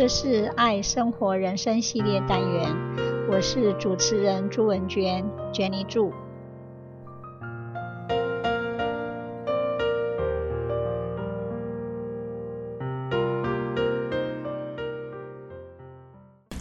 [0.00, 2.74] 这是爱生活人生系列单元，
[3.30, 5.22] 我是主持人朱文娟
[5.52, 6.10] ，Jenny 朱。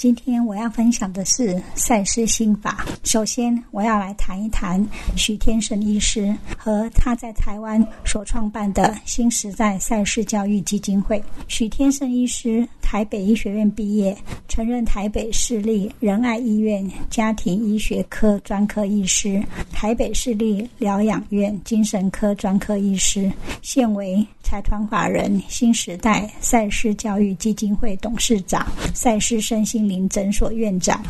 [0.00, 2.86] 今天我要分享的是赛斯心法。
[3.04, 4.82] 首先，我要来谈一谈
[5.14, 11.22] 许天胜医师和他在台湾所创办的新时代赛斯教育基金会。
[11.48, 14.16] 许天胜医师，台北医学院毕业，
[14.48, 31.02] 曾任台北市立仁爱医院家庭医学科专科医师、台北市立疗养院精神科专科医师，现为财团法人新时代赛斯教育基金会董事长、赛斯身心诊所院长、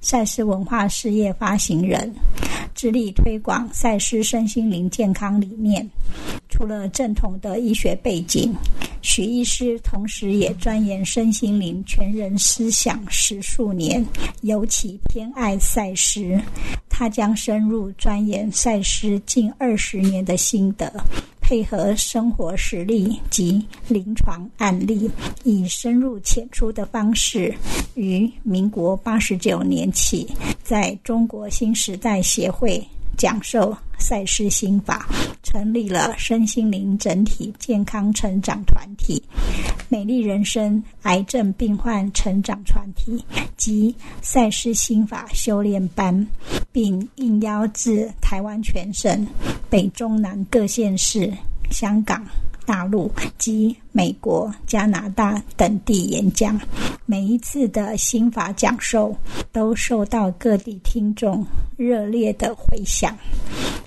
[0.00, 2.12] 赛斯文化事业发行人，
[2.74, 5.88] 致力推广赛斯身心灵健康理念。
[6.48, 8.54] 除了正统的医学背景，
[9.00, 14.04] 许医师同时也钻研身心灵全人思想十数年，
[14.42, 16.38] 尤其偏爱赛斯。
[16.88, 20.92] 他将深入钻研赛斯近二十年的心得。
[21.42, 25.10] 配合生活实例及临床案例，
[25.42, 27.54] 以深入浅出的方式，
[27.94, 30.26] 于民国八十九年起，
[30.62, 32.82] 在中国新时代协会
[33.18, 35.08] 讲授赛斯心法，
[35.44, 39.22] 成立了身心灵整体健康成长团体、
[39.88, 43.24] 美丽人生癌症病患成长团体
[43.56, 46.26] 及赛斯心法修炼班，
[46.72, 49.24] 并应邀至台湾全省。
[49.70, 51.32] 北中南各县市、
[51.70, 52.26] 香港、
[52.72, 56.58] 大陆及美国、加拿大等地演讲，
[57.04, 59.14] 每一次的心法讲授
[59.52, 61.46] 都受到各地听众
[61.76, 63.14] 热烈的回响。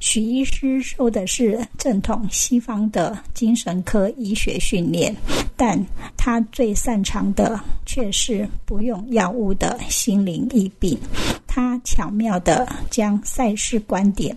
[0.00, 5.16] 许医师受的是正统西方的精神科医学训练，
[5.56, 5.82] 但
[6.14, 10.98] 他最擅长的却是不用药物的心灵医病。
[11.46, 14.36] 他巧妙地将赛事观点。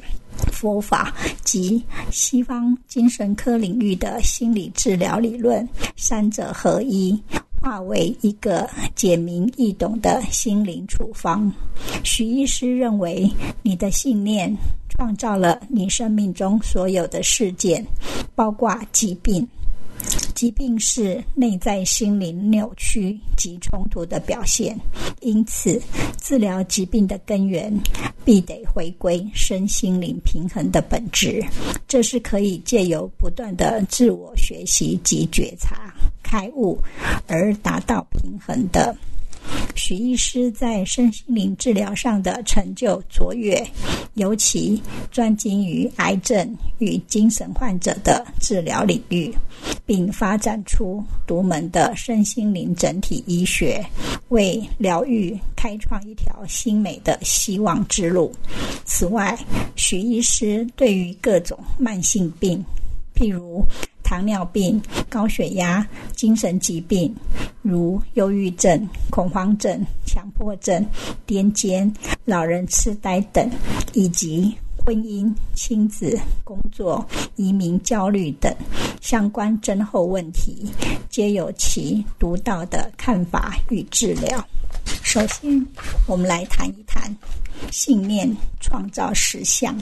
[0.58, 1.14] 佛法
[1.44, 7.16] 及西方精神科领域的心理治疗理论三者合一，
[7.62, 11.52] 化为一个简明易懂的心灵处方。
[12.04, 13.30] 许医师认为，
[13.62, 14.52] 你的信念
[14.90, 17.86] 创造了你生命中所有的事件，
[18.34, 19.48] 包括疾病。
[20.36, 24.80] 疾病是内在心灵扭曲及冲突的表现，
[25.22, 25.82] 因此
[26.22, 27.74] 治疗疾病的根源
[28.28, 31.42] 必得回归身心灵平衡的本质。
[31.88, 36.78] 这是可以借由不断的自我学习及觉察、开悟
[37.26, 38.94] 而达到平衡的。
[39.76, 43.66] 许医师在身心灵治疗上的成就卓越，
[44.16, 44.82] 尤其
[45.12, 49.34] 专精于癌症与精神患者的治疗领域，
[49.86, 53.86] 并发展出独门的身心灵整体医学，
[54.30, 58.32] 为疗愈开创一条新美的希望之路。
[58.84, 59.38] 此外，
[59.76, 62.64] 许医师对于各种慢性病，
[63.16, 63.64] 譬如
[64.08, 65.86] 糖尿病、高血压、
[66.16, 67.14] 精神疾病，
[67.62, 70.86] 如忧郁症、恐慌症、强迫症、
[71.28, 73.52] 癫痫、老人痴呆等，
[73.92, 78.50] 以及婚姻、亲子、工作、移民焦虑等
[79.02, 80.72] 相关症候问题，
[81.10, 84.42] 皆有其独到的看法与治疗。
[85.04, 85.68] 首先，
[86.08, 87.14] 我们来谈一谈。
[87.72, 88.30] 信念
[88.60, 89.78] 创造实相，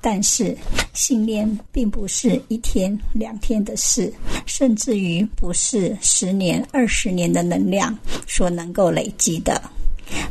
[0.00, 0.56] 但是
[0.92, 4.12] 信念并不是一天两天的事，
[4.46, 7.96] 甚至于不是十年二十年的能量
[8.26, 9.60] 所能够累积的。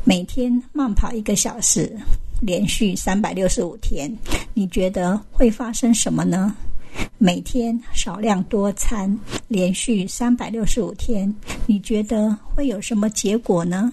[0.04, 1.92] 每天慢跑一个小时，
[2.42, 4.16] 连续三百六十五天，
[4.54, 6.56] 你觉得会发生什么呢？
[7.18, 11.34] 每天少量多餐，连续三百六十五天，
[11.66, 13.92] 你觉得会有什么结果呢？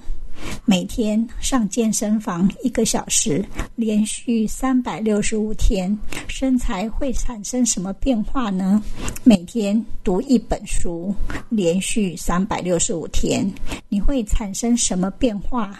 [0.64, 3.44] 每天上健身房一个小时，
[3.74, 5.96] 连续三百六十五天，
[6.28, 8.82] 身材会产生什么变化呢？
[9.24, 11.14] 每天读一本书，
[11.48, 13.50] 连续三百六十五天，
[13.88, 15.74] 你会产生什么变化？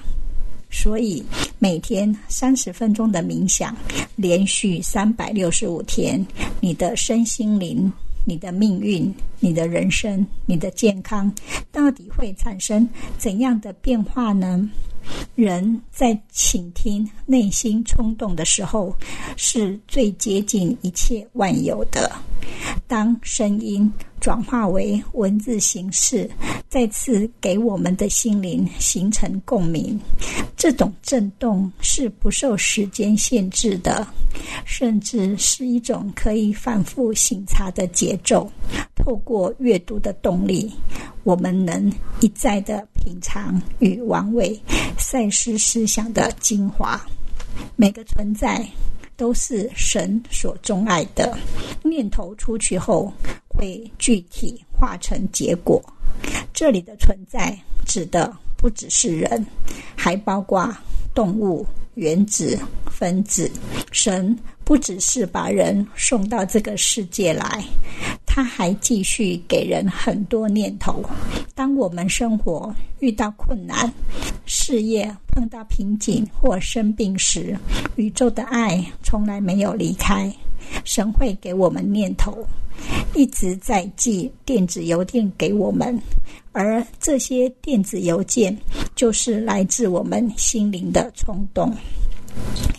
[0.70, 1.24] 所以
[1.58, 3.76] 每天三十分钟的冥想，
[4.16, 6.24] 连续三百六十五天，
[6.60, 7.92] 你的身心灵。
[8.24, 11.32] 你的命运、你的人生、你的健康，
[11.72, 12.88] 到底会产生
[13.18, 14.68] 怎样的变化呢？
[15.34, 18.94] 人在倾听内心冲动的时候，
[19.36, 22.12] 是最接近一切万有的。
[22.86, 23.90] 当声音
[24.20, 26.30] 转化为文字形式，
[26.68, 29.98] 再次给我们的心灵形成共鸣。
[30.56, 34.06] 这种震动是不受时间限制的，
[34.64, 38.50] 甚至是一种可以反复醒察的节奏。
[38.94, 40.70] 透过阅读的动力，
[41.24, 41.90] 我们能
[42.20, 44.56] 一再的品尝与玩味
[44.98, 47.00] 赛斯思想的精华。
[47.76, 48.62] 每个存在
[49.20, 51.36] 都是神所钟爱的。
[51.82, 53.12] 念头出去后，
[53.46, 55.78] 会具体化成结果。
[56.54, 57.54] 这里的存在
[57.86, 59.46] 指的不只是人，
[59.94, 60.74] 还包括
[61.14, 62.58] 动物、原子、
[62.90, 63.50] 分子。
[63.92, 64.34] 神
[64.64, 67.62] 不只是把人送到这个世界来，
[68.24, 71.04] 他还继续给人很多念头。
[71.60, 73.92] 当我们生活遇到困难，
[74.46, 77.54] 事业碰到瓶颈或生病时，
[77.96, 80.34] 宇宙的爱从来没有离开。
[80.86, 82.46] 神会给我们念头，
[83.14, 86.00] 一直在寄电子邮件给我们，
[86.52, 88.56] 而这些电子邮件
[88.94, 91.70] 就是来自我们心灵的冲动。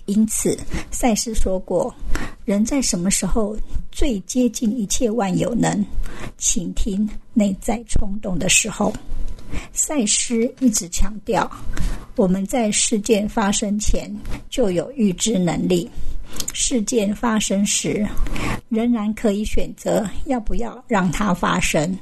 [0.07, 0.57] 因此，
[0.89, 1.93] 赛斯说过，
[2.45, 3.55] 人在什么时候
[3.91, 5.85] 最接近一切万有能
[6.37, 8.93] 倾听内在冲动的时候？
[9.73, 11.49] 赛斯一直强调，
[12.15, 14.09] 我们在事件发生前
[14.49, 15.89] 就有预知能力。
[16.53, 18.07] 事件发生时，
[18.69, 21.97] 仍然可以选择要不要让它发生，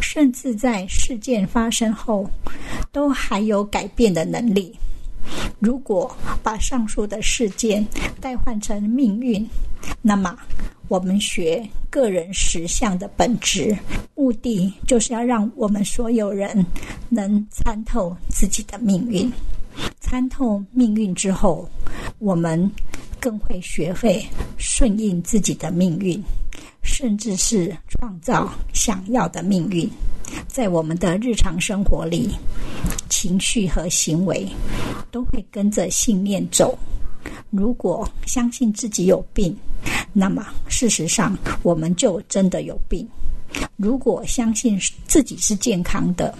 [0.00, 2.30] 甚至在事件发生后，
[2.92, 4.72] 都还有改变的能力。
[5.58, 7.84] 如果把上述的事件
[8.20, 9.44] 代换成命运，
[10.00, 10.36] 那么
[10.88, 13.76] 我们学个人实相的本质，
[14.14, 16.64] 目的就是要让我们所有人
[17.08, 19.30] 能参透自己的命运。
[20.00, 21.68] 参透命运之后，
[22.18, 22.70] 我们
[23.18, 24.24] 更会学会
[24.56, 26.22] 顺应自己的命运，
[26.82, 29.90] 甚至是创造想要的命运。
[30.46, 32.30] 在我们的日常生活里，
[33.08, 34.46] 情绪和行为
[35.10, 36.78] 都会跟着信念走。
[37.50, 39.56] 如果相信自己有病，
[40.12, 43.06] 那么事实上我们就真的有病；
[43.76, 46.34] 如果相信自己是健康的，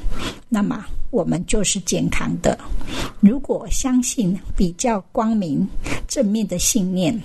[0.48, 2.58] 那么我们就是健康的。
[3.20, 5.66] 如果相信比较光明、
[6.08, 7.18] 正面的信念，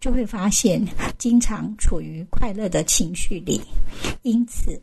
[0.00, 0.82] 就会发现
[1.18, 3.60] 经常处于快乐的情绪里。
[4.22, 4.80] 因此，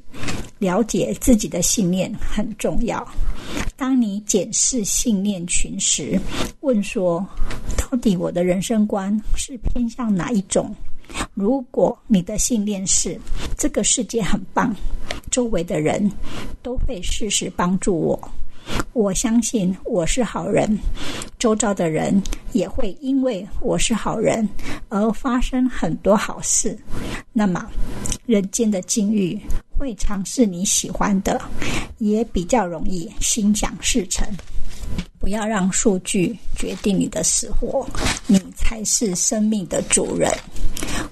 [0.60, 3.06] 了解自己的信念很重要。
[3.76, 6.20] 当你检视信念群时，
[6.60, 7.26] 问说：
[7.78, 10.76] 到底我的人生观是偏向哪一种？
[11.34, 13.20] 如果你的信念是
[13.58, 14.76] 这个世界很棒，
[15.32, 16.12] 周围的人
[16.62, 18.32] 都会适时帮助我。
[18.94, 20.78] 我相信我是好人，
[21.40, 22.22] 周遭的人
[22.52, 24.48] 也会因为我是好人
[24.90, 26.78] 而发生很多好事。
[27.34, 27.66] 那么，
[28.26, 29.40] 人间的境遇
[29.78, 31.42] 会尝试你喜欢的，
[31.98, 34.28] 也比较容易心想事成。
[35.20, 37.86] 不要让数据决定你的死活，
[38.26, 40.32] 你才是生命的主人。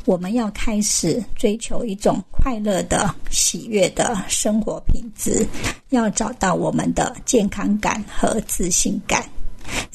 [0.06, 5.46] 我们要开始追求一种快乐的、喜悦的生活品质，
[5.90, 9.24] 要找到我们的健康感和自信感。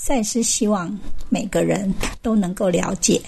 [0.05, 3.23] 赛斯希望每个人都能够了解，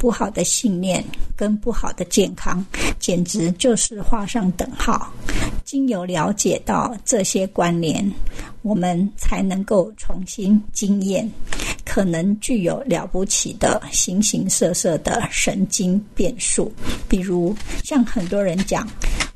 [0.00, 1.02] 不好的信念
[1.36, 2.66] 跟不好的健康，
[2.98, 5.12] 简直就是画上等号。
[5.64, 8.04] 经由了解到这些关联，
[8.62, 11.30] 我们才能够重新经验
[11.84, 16.72] 可能具有了不起的形形色色的神经变数。
[17.08, 18.84] 比如，像很多人讲：“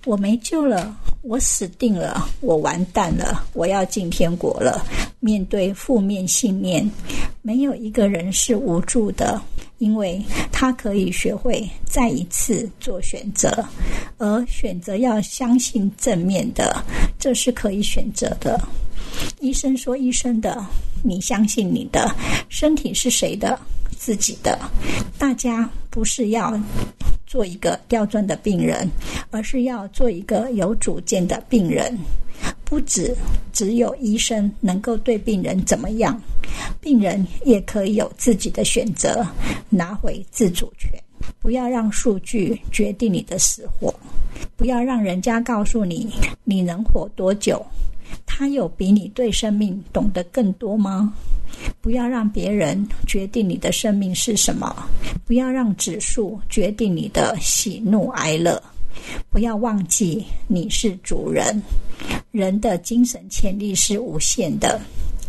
[0.04, 4.84] 我没救了，我死定了，我完蛋了，我要进天国了。”
[5.24, 6.84] 面对负面信念，
[7.42, 9.40] 没有一个人是无助的，
[9.78, 13.64] 因为他可以学会再一次做选择，
[14.18, 16.84] 而选择要相信正面的，
[17.20, 18.60] 这是可以选择的。
[19.38, 20.66] 医生说：“医生的，
[21.04, 22.12] 你相信你的
[22.48, 23.56] 身体是谁的？
[23.96, 24.58] 自己的。
[25.18, 26.60] 大家不是要
[27.28, 28.90] 做一个刁钻的病人，
[29.30, 31.96] 而是要做一个有主见的病人。”
[32.72, 33.14] 不止
[33.52, 36.18] 只有医生能够对病人怎么样，
[36.80, 39.22] 病人也可以有自己的选择，
[39.68, 40.90] 拿回自主权。
[41.38, 43.94] 不要让数据决定你的死活，
[44.56, 46.14] 不要让人家告诉你
[46.44, 47.62] 你能活多久。
[48.24, 51.12] 他有比你对生命懂得更多吗？
[51.82, 54.74] 不要让别人决定你的生命是什么，
[55.26, 58.62] 不要让指数决定你的喜怒哀乐。
[59.30, 61.62] 不要忘记你是主人。
[62.30, 64.80] 人的精神潜力是无限的，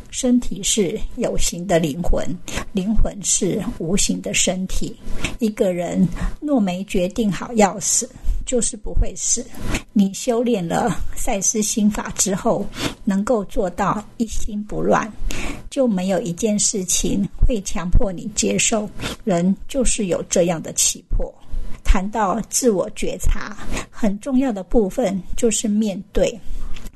[0.09, 2.25] 身体是有形的灵魂，
[2.71, 4.95] 灵魂是无形的身体。
[5.39, 6.07] 一个人
[6.39, 8.09] 若没决定好要死，
[8.45, 9.45] 就是不会死。
[9.91, 12.65] 你修炼了赛斯心法之后，
[13.03, 15.11] 能够做到一心不乱，
[15.69, 18.89] 就没有一件事情会强迫你接受。
[19.23, 21.32] 人就是有这样的气魄。
[21.93, 23.55] 谈到自我觉察，
[23.91, 26.35] 很重要的部分就是面对。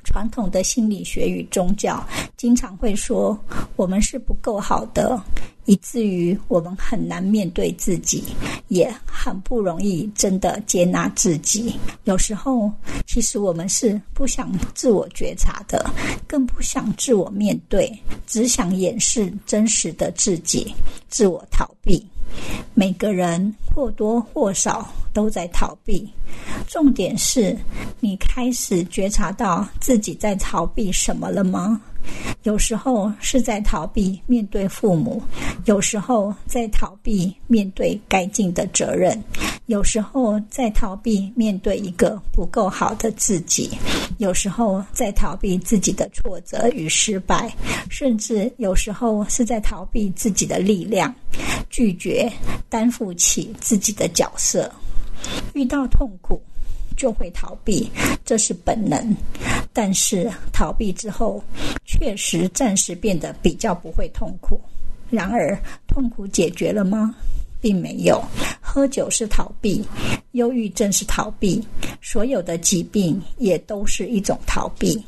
[0.02, 2.04] 传统的心理学与宗教
[2.36, 3.38] 经常会说，
[3.76, 5.16] 我们是不够好的，
[5.66, 8.24] 以至于我们很难面对自己，
[8.66, 11.78] 也很不容易真的接纳自己。
[12.02, 12.68] 有时候，
[13.06, 15.88] 其实我们是不想自我觉察的，
[16.26, 20.74] 更不想自我面对，只想掩饰真实的自己，
[21.08, 22.04] 自我逃避。
[22.74, 26.08] 每个人或多或少都在逃避。
[26.66, 27.56] 重点是
[28.00, 31.80] 你开始觉察到自己在逃避什么了吗？
[32.44, 35.22] 有时候是在逃避面对父母，
[35.64, 39.22] 有时候在逃避面对该尽的责任，
[39.66, 43.70] 有时候在逃避面对一个不够好的自己，
[44.18, 47.52] 有时候在逃避自己的挫折与失败，
[47.90, 51.14] 甚至有时候是在逃避自己的力量，
[51.68, 52.32] 拒绝
[52.68, 54.72] 担负起自己的角色。
[55.52, 56.40] 遇到痛苦，
[56.98, 57.90] 就会逃避，
[58.26, 59.16] 这是本能。
[59.72, 61.42] 但是逃避之后，
[61.86, 64.60] 确实暂时变得比较不会痛苦。
[65.08, 67.14] 然而，痛苦解决了吗？
[67.60, 68.22] 并没有。
[68.60, 69.82] 喝酒是逃避，
[70.32, 71.64] 忧郁症是逃避，
[72.02, 75.02] 所有的疾病也都是一种逃避。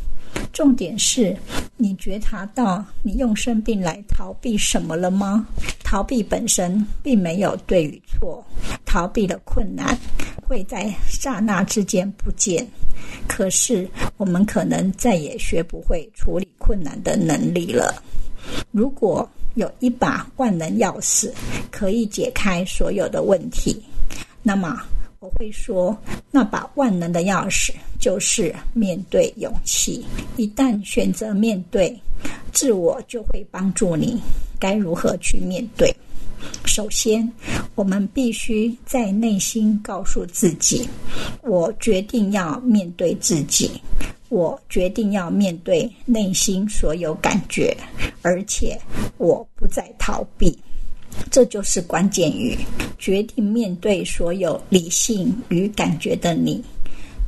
[0.53, 1.37] 重点是
[1.77, 5.47] 你觉察到你用生病来逃避什么了吗？
[5.83, 8.45] 逃避本身并没有对与错，
[8.87, 9.99] 逃避的困难
[10.51, 12.67] 会在刹那之间不见，
[13.29, 18.03] 可是我们可能再也学不会处理困难的能力了。
[18.73, 21.31] 如果有一把万能钥匙
[21.71, 23.81] 可以解开所有的问题，
[24.43, 24.83] 那么。
[25.21, 25.95] 我会说，
[26.31, 30.03] 那把万能的钥匙就是面对勇气。
[30.39, 31.95] 一旦选择面对，
[32.55, 34.19] 自我就会帮助你。
[34.59, 35.95] 该如何去面对？
[36.65, 37.31] 首先，
[37.75, 40.87] 我们必须在内心告诉自己：
[41.43, 43.71] 我决定要面对自己，
[44.29, 47.75] 我决定要面对内心所有感觉，
[48.23, 48.79] 而且
[49.17, 50.59] 我不再逃避。
[51.31, 52.57] 这就是关键语，
[52.99, 56.63] 决定面对所有理性与感觉的你，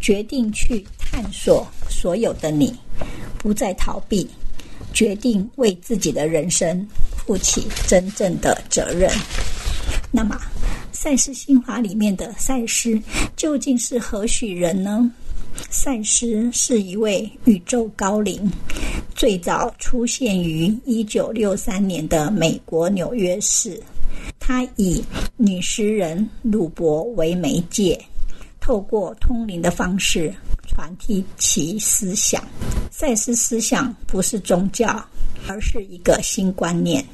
[0.00, 2.74] 决定去探索所有的你，
[3.38, 4.28] 不再逃避，
[4.92, 9.10] 决定为自己的人生负起真正的责任。
[10.14, 10.38] 那么，
[10.92, 13.00] 赛斯心法里面的赛斯
[13.34, 15.10] 究竟是何许人呢？
[15.70, 18.50] 赛斯是一位宇宙高灵，
[19.14, 23.82] 最早出现于一九六三年的美国纽约市。
[24.38, 25.02] 他以
[25.36, 27.98] 女诗人鲁伯为媒介，
[28.60, 30.32] 透过通灵的方式
[30.68, 32.42] 传递其思想。
[32.90, 35.02] 赛斯思想不是宗教，
[35.48, 37.04] 而是一个新观念，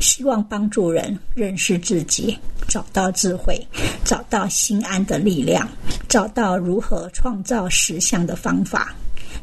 [0.00, 2.36] 希望帮助人认识自己，
[2.68, 3.60] 找到智慧，
[4.04, 5.68] 找到心安的力量，
[6.08, 8.94] 找到如何创造实相的方法。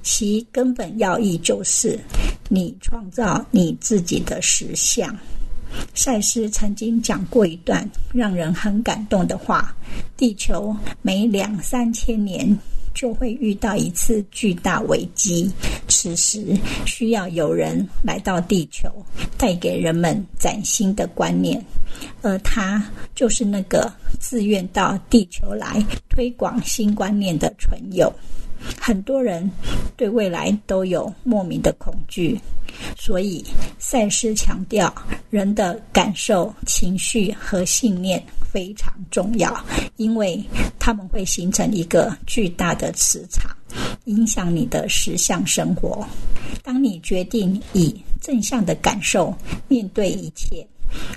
[0.01, 1.99] 其根本要义就是：
[2.47, 5.15] 你创造你自己的实相。
[5.93, 9.75] 赛斯曾经讲过一段让人很感动的话：
[10.17, 12.57] 地球每两三千年
[12.99, 15.49] 就会遇到一次巨大危机，
[15.87, 16.53] 此时
[16.85, 18.91] 需要有人来到地球，
[19.37, 21.65] 带给人们崭新的观念，
[22.21, 23.89] 而他就是那个
[24.19, 28.11] 自愿到地球来推广新观念的存有。
[28.77, 29.49] 很多人
[29.95, 32.37] 对未来都有莫名的恐惧。
[32.97, 33.43] 所以，
[33.79, 34.93] 赛斯强调，
[35.29, 39.63] 人的感受、情绪和信念非常重要，
[39.97, 40.43] 因为
[40.79, 43.55] 他们会形成一个巨大的磁场，
[44.05, 46.05] 影响你的实相生活。
[46.63, 49.33] 当你决定以正向的感受
[49.67, 50.65] 面对一切，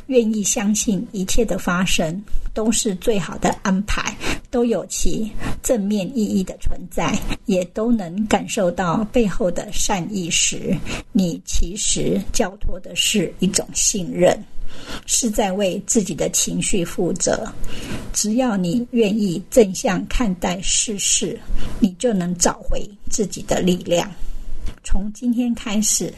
[0.07, 2.23] 愿意相信一切的发生
[2.53, 4.15] 都是最好的安排，
[4.51, 5.31] 都有其
[5.63, 10.77] 正面意义的存在，也都能感受到背后的善意时，
[11.13, 14.39] 你其实交托的是一种信任，
[15.07, 17.47] 是在为自己的情绪负责。
[18.13, 21.39] 只要你愿意正向看待世事，
[21.81, 24.11] 你就能找回自己的力量。
[24.85, 26.13] 从今天开始，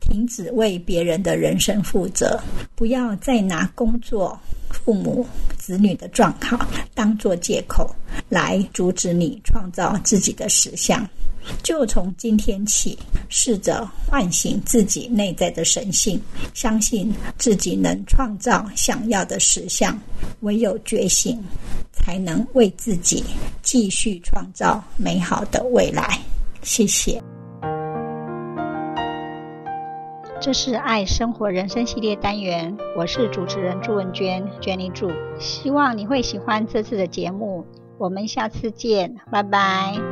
[0.00, 2.40] 停止为别人的人生负责，
[2.74, 4.38] 不要再拿工作、
[4.70, 5.26] 父母、
[5.58, 7.94] 子女的状况当做借口
[8.28, 11.08] 来阻止你创造自己的实相。
[11.62, 16.20] 就从今天起，试着唤醒自己内在的神性，
[16.54, 19.98] 相信自己能创造想要的实相。
[20.40, 21.38] 唯有觉醒，
[21.92, 23.24] 才能为自己
[23.62, 26.18] 继续创造美好的未来。
[26.62, 27.22] 谢谢。
[30.40, 35.10] 这是爱生活人生系列单元，我是主持人朱文娟，Jenny 朱。
[35.38, 37.62] 希望你会喜欢这次的节目，
[37.98, 40.09] 我们下次见，拜拜。